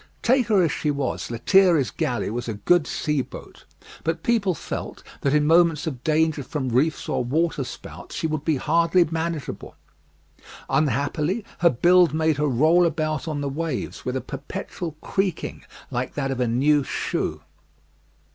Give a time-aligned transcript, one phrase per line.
[0.23, 3.65] Take her as she was, "Lethierry's Galley" was a good sea boat;
[4.03, 8.55] but people felt, that in moments of danger from reefs or waterspouts, she would be
[8.55, 9.75] hardly manageable.
[10.67, 16.15] Unhappily her build made her roll about on the waves, with a perpetual creaking like
[16.15, 17.41] that of a new shoe.